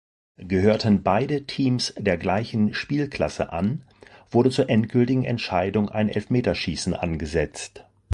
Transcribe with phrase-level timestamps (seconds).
[0.39, 3.83] Gehörten beide Teams der gleichen Spielklasse an,
[4.31, 7.85] wurde zur endgültigen Entscheidung ein Elfmeterschießen angesetzt.